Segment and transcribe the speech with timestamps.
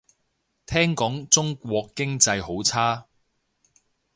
[0.65, 3.05] 聽講中國經濟好差